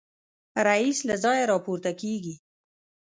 رییس 0.67 0.99
له 1.09 1.15
ځایه 1.23 1.49
راپورته 1.51 1.91
کېږي. 2.01 2.35